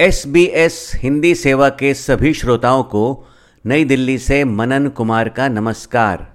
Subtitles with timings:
[0.00, 3.26] S B S Hindi सेवा के सभी श्रोताओं को
[3.66, 6.26] नई दिल्ली से मनन कुमार का नमस्कार।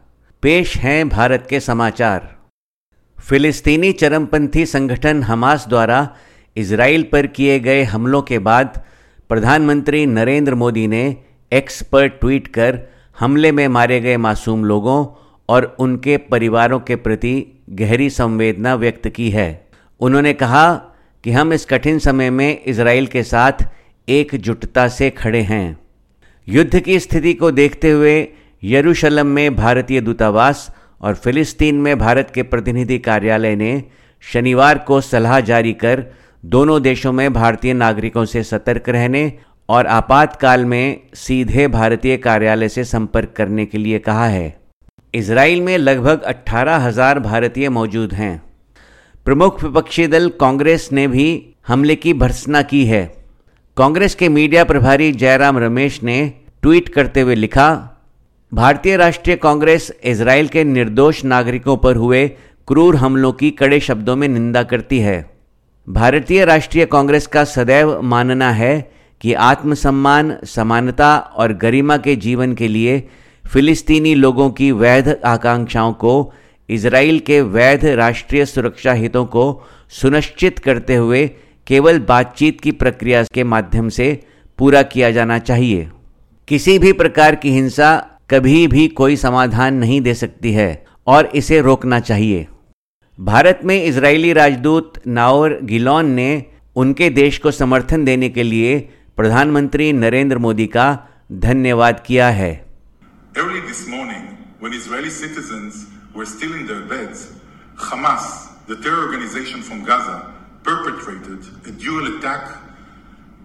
[0.42, 2.38] पेश हैं भारत के समाचार।
[3.20, 6.16] फिलिस्तीनी चरमपंथी संगठन हमास द्वारा
[6.56, 8.82] इसराइल पर किए गए हमलों के बाद
[9.30, 11.18] प्रधानमंत्री नरेंद्र मोदी ने
[11.52, 12.80] एक्स पर ट्वीट कर
[13.20, 15.06] हमले में मारे गए मासूम लोगों
[15.50, 20.89] और उनके परिवारों के प्रति गहरी संवेदना व्यक्त की है। उन्होंने कहा
[21.24, 23.68] कि हम इस कठिन समय में इसराइल के साथ
[24.08, 25.78] एकजुटता से खड़े हैं।
[26.48, 28.28] युद्ध की स्थिति को देखते हुए
[28.64, 30.70] यरूशलम में भारतीय दूतावास
[31.02, 33.84] और फिलिस्तीन में भारत के प्रतिनिधि कार्यालय ने
[34.24, 36.04] शनिवार को सलाह जारी कर
[36.46, 39.32] दोनों देशों में भारतीय नागरिकों से सतर्क रहने
[39.70, 44.58] और आपातकाल में सीधे भारतीय कार्यालय से संपर्क करने के लिए कहा है।
[45.14, 48.42] इसराइल में लगभग अट्ठारह हज़ार भारतीय मौजूद हैं।
[49.26, 51.28] प्रमुख विपक्षी दल कांग्रेस ने भी
[51.68, 53.04] हमले की भर्सना की है।
[53.78, 56.18] कांग्रेस के मीडिया प्रभारी जयराम रमेश ने
[56.62, 57.68] ट्वीट करते हुए लिखा,
[58.52, 62.28] भारतीय राष्ट्रीय कांग्रेस इसराइल के निर्दोष नागरिकों पर हुए
[62.68, 65.30] क्रूर हमलों की कड़े शब्दों में निंदा करती है।
[65.88, 72.68] भारतीय राष्ट्रीय कांग्रेस का सदैव मानना है कि आत्मसम्मान, समानता और गरिमा के जीवन के
[72.68, 73.10] लिए
[73.46, 76.34] फिलिस्तीनी लोगों की वैध आकांक्षाओं को
[76.70, 81.28] इसराइल के वैध राष्ट्रीय सुरक्षा हितों को सुनिश्चित करते हुए
[81.68, 84.26] केवल बातचीत की प्रक्रिया के माध्यम से
[84.58, 85.90] पूरा किया जाना चाहिए।
[86.48, 87.96] किसी भी प्रकार की हिंसा
[88.30, 92.48] कभी भी कोई समाधान नहीं दे सकती है और इसे रोकना चाहिए।
[93.20, 96.46] भारत में इजरायली राजदूत नाओर गिलॉन ने
[96.76, 98.80] उनके देश को समर्थन देने के लिए
[99.18, 100.88] प्रधानमंत्री नरेंद्र मोदी का
[101.32, 102.52] धन्यवाद किया है।
[103.38, 104.24] Early this morning,
[104.62, 107.34] when Israeli citizens were still in their beds,
[107.76, 112.58] Hamas, the terror organization from Gaza, perpetrated a dual attack,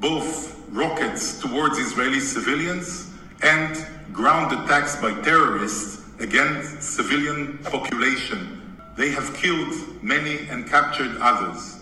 [0.01, 3.11] both rockets towards Israeli civilians
[3.43, 8.77] and ground attacks by terrorists against civilian population.
[8.97, 11.81] They have killed many and captured others.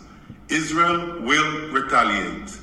[0.49, 2.59] Israel will retaliate.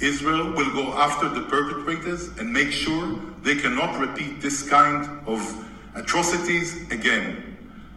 [0.00, 5.40] Israel will go after the perpetrators and make sure they cannot repeat this kind of
[5.94, 7.53] atrocities again.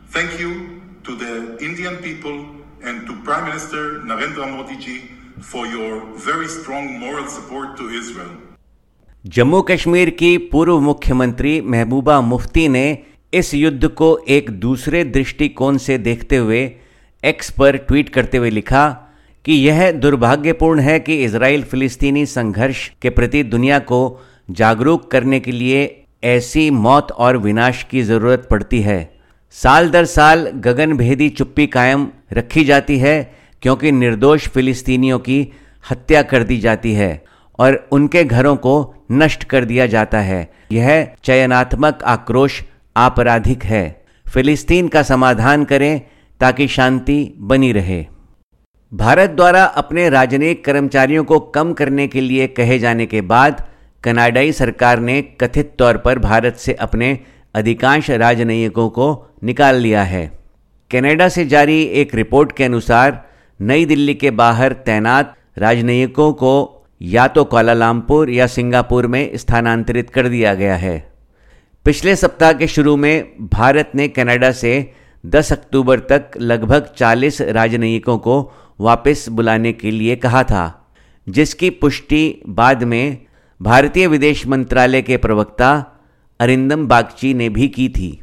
[0.09, 2.37] Thank you to the Indian people
[2.81, 4.95] and to Prime Minister Narendra Modi ji
[5.41, 8.35] for your very strong moral support to Israel.
[9.25, 12.85] Jammu Kashmir की पूर्व मुख्यमंत्री महबूबा मुफ्ती ने
[13.33, 16.61] इस युद्ध को एक दूसरे दृष्टिकोण से देखते हुए
[17.23, 18.87] एक्स पर ट्वीट करते हुए लिखा
[19.45, 24.01] कि यह दुर्भाग्यपूर्ण है कि इसराइल फिलिस्तीनी संघर्ष के प्रति दुनिया को
[24.61, 25.83] जागरूक करने के लिए
[26.35, 28.99] ऐसी मौत और विनाश की ज़रूरत पड़ती है
[29.57, 35.47] साल दर साल गगनभेदी चुप्पी कायम रखी जाती है, क्योंकि निर्दोष फिलिस्तीनियों की
[35.91, 37.23] हत्या कर दी जाती है
[37.59, 38.73] और उनके घरों को
[39.11, 42.61] नष्ट कर दिया जाता है। यह चयनात्मक आक्रोश
[42.97, 43.85] आपराधिक है।
[44.25, 46.01] फिलिस्तीन का समाधान करें
[46.39, 48.05] ताकि शांति बनी रहे।
[48.91, 53.65] भारत द्वारा अपने राजनयिक कर्मचारियों को कम करने के लिए कहे जाने के बाद
[54.03, 57.19] कनाडाई सरकार ने कथित तौर पर भारत से अपने
[57.57, 59.07] अधिकांश राजनयिकों को
[59.43, 60.25] निकाल लिया है।
[60.91, 63.23] कनाडा से जारी एक रिपोर्ट के अनुसार,
[63.59, 66.53] नई दिल्ली के बाहर तैनात राजनयिकों को
[67.01, 70.97] या तो कोलालमपुर या सिंगापुर में स्थानांतरित कर दिया गया है।
[71.85, 74.93] पिछले सप्ताह के शुरू में भारत ने कनाडा से
[75.23, 78.39] 10 अक्टूबर तक लगभग 40 राजनयिकों को
[78.79, 80.91] वापस बुलाने के लिए कहा था,
[81.27, 83.17] जिसकी पुष्टि बाद में
[83.61, 85.69] भारतीय विदेश मंत्रालय के प्रवक्ता
[86.39, 88.19] अरिंदम बागची ने भी की थी।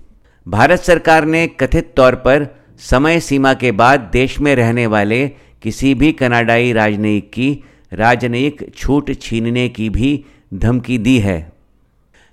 [0.47, 2.47] भारत सरकार ने कथित तौर पर
[2.79, 5.29] समय सीमा के बाद देश में रहने वाले
[5.63, 11.53] किसी भी कनाडाई राजनयिक की राजनयिक छूट छीनने की भी धमकी दी है।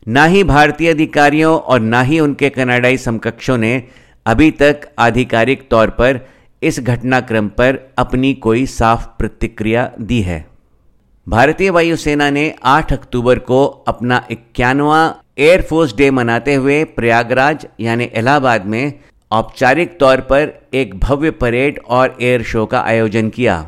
[0.07, 3.83] न ही भारतीय अधिकारियों और न ही उनके कनाडाई समकक्षों ने
[4.25, 6.19] अभी तक आधिकारिक तौर पर
[6.63, 10.45] इस घटनाक्रम पर अपनी कोई साफ़ प्रतिक्रिया दी है।
[11.27, 18.65] भारतीय वायुसेना ने 8 अक्टूबर को अपना इक्यानवा एयरफोर्स डे मनाते हुए प्रयागराज, यानी इलाहाबाद
[18.65, 18.93] में
[19.31, 23.65] औपचारिक तौर पर एक भव्य परेड और एयर शो का आयोजन किया।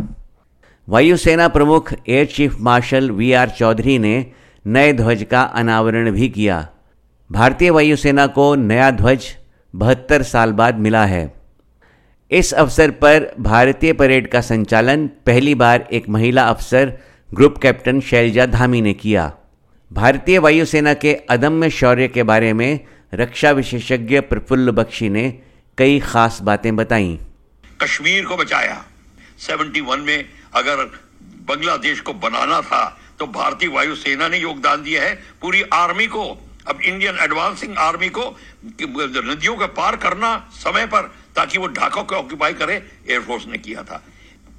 [0.87, 4.15] वायुसेना प्रमुख air chief marshal V R Chaudhari ने
[4.65, 6.67] नए ध्वज का अनावरण भी किया।
[7.29, 9.35] भारतीय वायुसेना को नया ध्वज
[9.73, 11.33] बहत्तर साल बाद मिला है।
[12.31, 16.93] इस अवसर पर भारतीय परेड का संचालन पहली बार एक महिला अफसर,
[17.29, 19.31] ग्रुप कैप्टन शैलजा धामी ने किया।
[19.93, 22.79] भारतीय वायुसेना के अदम्य शौर्य के बारे में
[23.13, 25.25] रक्षा विशेषज्ञ प्रफुल्ल बख्शी ने
[25.77, 27.19] कई खास बातें बताई।
[27.81, 28.77] कश्मीर को बचाया।
[29.39, 30.83] 71 में अगर
[31.47, 32.83] बांग्लादेश को बनाना था
[33.19, 36.25] तो भारतीय वायुसेना ने योगदान दिया है पूरी आर्मी को।
[36.67, 38.25] अब इंडियन एडवांसिंग आर्मी को
[38.65, 43.83] नदियों का पार करना समय पर, ताकि वो ढाका को ऑक्यूपाई करे एयरफोर्स ने किया
[43.83, 44.03] था।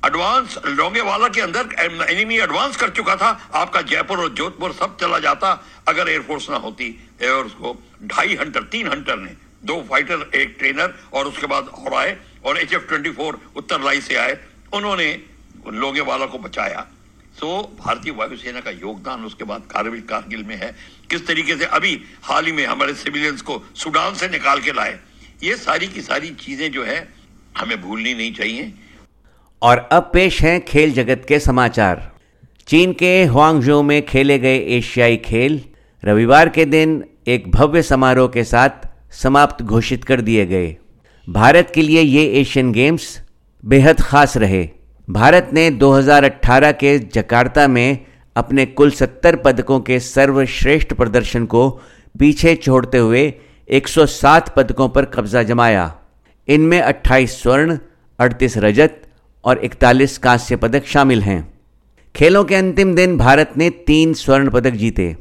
[0.04, 5.18] एडवांस लोंगेवाला के अंदर एनिमी एडवांस कर चुका था आपका जयपुर और जोधपुर सब चला
[5.18, 5.52] जाता
[5.88, 6.88] अगर एयरफोर्स ना होती
[7.22, 9.30] एयरफोर्स को ढाई हंटर तीन हंटर ने।
[9.64, 13.80] दो फाइटर एक ट्रेनर और उसके बाद और आए और एच एफ़ ट्वेंटी फोर उत्तर
[13.80, 14.38] लाई से आए।
[14.74, 15.08] उन्होंने
[15.74, 16.86] लोगेवाला को बचाया।
[17.40, 17.48] सो
[17.78, 20.74] भारतीय वायुसेना का योगदान उसके बाद कारगिल कारगिल में है।
[21.10, 24.98] किस तरीके से अभी हाल ही में हमारे सिविलियंस को सुडान से निकाल के लाए।
[25.42, 26.98] ये सारी की सारी चीज़ें जो है,
[27.58, 28.72] हमें भूलनी नहीं चाहिए।
[29.64, 32.12] और अब पेश हैं खेल जगत के समाचार।
[32.66, 35.60] चीन के हुआंगजो में खेले गए एशियाई खेल
[36.04, 40.76] रविवार के दिन एक भव्य समारोह के साथ समाप्त घोषित कर दिए गए।
[41.28, 43.06] भारत के लिए ये एशियन गेम्स
[43.64, 44.68] बेहद खास रहे।
[45.10, 47.98] भारत ने 2018 के जकार्ता में
[48.36, 51.68] अपने कुल 70 पदकों के सर्वश्रेष्ठ प्रदर्शन को
[52.18, 53.32] पीछे छोड़ते हुए
[53.68, 55.92] 107 पदकों पर कब्जा जमाया।
[56.48, 57.78] इनमें 28 स्वर्ण
[58.18, 59.00] 38 रजत
[59.44, 61.54] और 41 कांस्य पदक शामिल हैं।
[62.16, 65.16] खेलों के अंतिम दिन भारत ने तीन स्वर्ण पदक जीते।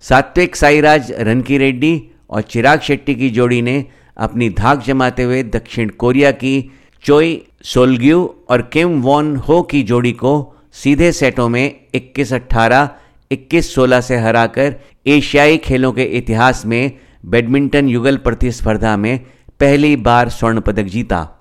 [0.00, 3.84] सात्विक साईराज रनकी रेड्डी और चिराग शेट्टी की जोड़ी ने
[4.16, 6.70] अपनी धाक जमाते हुए दक्षिण कोरिया की
[7.04, 12.88] चोई सोलग्यू और किम वॉन हो की जोड़ी को सीधे सेटों में 21-18,
[13.30, 14.74] 21-16 से हराकर
[15.06, 16.92] एशियाई खेलों के इतिहास में
[17.26, 19.18] बैडमिंटन युगल प्रतिस्पर्धा में
[19.60, 21.37] पहली बार स्वर्ण पदक जीता।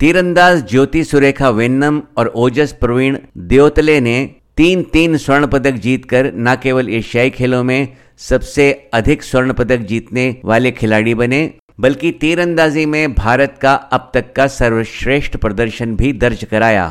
[0.00, 3.16] तीरंदाज ज्योति सुरेखा वेन्नम और ओजस प्रवीण
[3.48, 4.16] देवतले ने
[4.56, 7.88] तीन तीन स्वर्ण पदक जीतकर न केवल एशियाई खेलों में
[8.18, 11.40] सबसे अधिक स्वर्ण पदक जीतने वाले खिलाड़ी बने,
[11.80, 16.86] बल्कि तीरंदाजी में भारत का अब तक का सर्वश्रेष्ठ प्रदर्शन भी दर्ज कराया।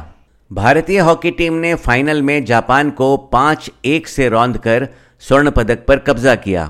[0.52, 4.88] भारतीय हॉकी टीम ने फाइनल में जापान को पाँच एक से रौंद कर
[5.20, 6.70] स्वर्ण पदक पर कब्जा किया।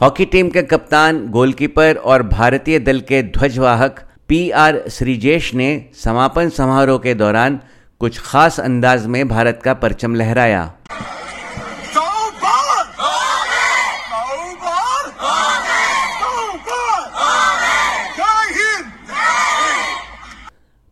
[0.00, 6.48] हॉकी टीम के कप्तान, गोलकीपर और भारतीय दल के ध्वजवाहक पी आर श्रीजेश ने समापन
[6.48, 7.58] समारोह के दौरान
[8.00, 10.62] कुछ खास अंदाज में भारत का परचम लहराया।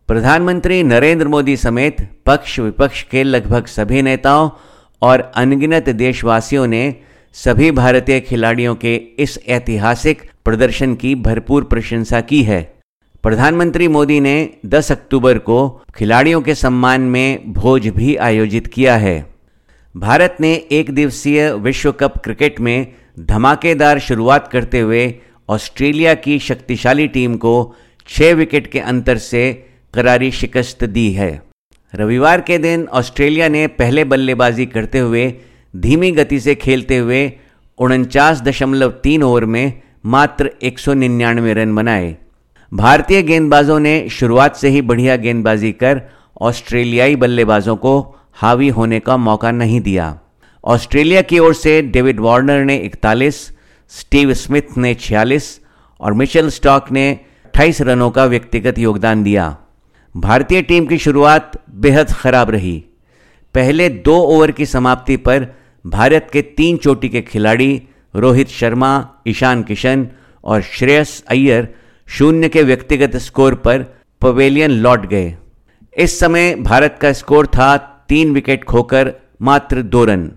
[0.09, 1.97] प्रधानमंत्री नरेंद्र मोदी समेत
[2.27, 4.51] पक्ष विपक्ष के लगभग सभी नेताओं
[5.03, 6.85] और अनगिनत देशवासियों ने
[7.35, 12.82] सभी भारतीय खिलाड़ियों के इस ऐतिहासिक प्रदर्शन की भरपूर प्रशंसा की है।
[13.23, 14.33] प्रधानमंत्री मोदी ने
[14.67, 15.57] 10 अक्टूबर को
[15.95, 19.15] खिलाड़ियों के सम्मान में भोज भी आयोजित किया है।
[19.97, 22.87] भारत ने एक दिवसीय विश्व कप क्रिकेट में
[23.19, 25.15] धमाकेदार शुरुआत करते हुए
[25.49, 27.55] ऑस्ट्रेलिया की शक्तिशाली टीम को
[28.09, 29.53] छह विकेट के अंतर से
[29.95, 31.31] करारी शिकस्त दी है।
[31.95, 35.33] रविवार के दिन ऑस्ट्रेलिया ने पहले बल्लेबाजी करते हुए
[35.77, 37.23] धीमी गति से खेलते हुए
[37.79, 42.17] उनचास दशमलव तीन ओवर में मात्र एक सौ निन्यानवे रन बनाए।
[42.75, 46.03] भारतीय गेंदबाजों ने शुरुआत से ही बढ़िया गेंदबाजी कर
[46.41, 50.21] ऑस्ट्रेलियाई बल्लेबाजों को हावी होने का मौका नहीं दिया।
[50.65, 53.53] ऑस्ट्रेलिया की ओर से डेविड वार्नर ने 41,
[53.89, 55.61] स्टीव स्मिथ ने 46
[56.01, 59.57] और मिचेल स्टॉक ने 28 रनों का व्यक्तिगत योगदान दिया।
[60.17, 62.85] भारतीय टीम की शुरुआत बेहद खराब रही।
[63.55, 65.47] पहले दो ओवर की समाप्ति पर
[65.87, 67.83] भारत के तीन चोटी के खिलाड़ी
[68.17, 70.09] रोहित शर्मा ईशान किशन
[70.45, 71.82] और श्रेयस अय्यर
[72.13, 73.83] शून्य के व्यक्तिगत स्कोर पर
[74.21, 75.37] पवेलियन लौट गए।
[75.99, 77.77] इस समय भारत का स्कोर था
[78.09, 80.33] तीन विकेट खोकर मात्र दो रन।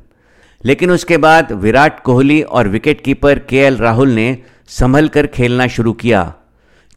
[0.66, 6.34] लेकिन उसके बाद विराट कोहली और विकेटकीपर के राहुल ने संभल कर खेलना शुरू किया।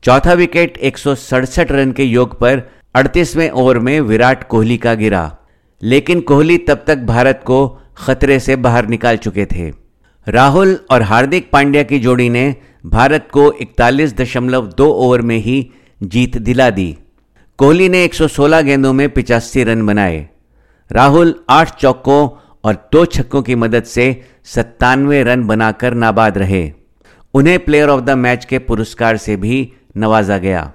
[0.02, 2.62] चौथा विकेट एक सौ सड़सठ रन के योग पर
[2.94, 5.36] अड़तीसवें ओवर में विराट कोहली का गिरा।
[5.82, 9.72] लेकिन कोहली तब तक भारत को खतरे से बाहर निकाल चुके थे।
[10.28, 12.56] राहुल और हार्दिक पांड्या की जोड़ी ने
[12.86, 15.70] भारत को इकतालीस दशमलव दो ओवर में ही
[16.02, 16.98] जीत दिला दी।
[17.58, 20.28] कोहली ने 116 गेंदों में पिचासी रन बनाए।
[20.92, 22.28] राहुल आठ चौकों
[22.64, 26.72] और दो छक्कों की मदद से सत्तानवे रन बनाकर नाबाद रहे।
[27.34, 30.72] उन्हें प्लेयर ऑफ़ द मैच के पुरस्कार से भी नवाजा गया।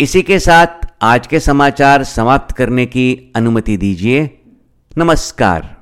[0.00, 0.66] इसी के साथ
[1.02, 4.40] आज के समाचार समाप्त करने की अनुमति दीजिए।
[4.98, 5.73] नमस्कार।